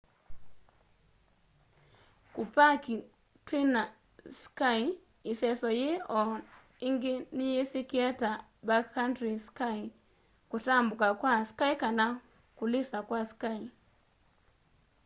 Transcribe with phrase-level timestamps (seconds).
[2.33, 2.95] kupaki
[3.45, 3.81] twina
[4.41, 4.77] ski
[5.31, 6.19] iseso yii o
[6.87, 8.31] ingi niyisikie ta
[8.67, 9.75] backcountry ski
[10.49, 12.05] kutambuka kwa ski kana
[12.57, 13.57] kulisa kwa ski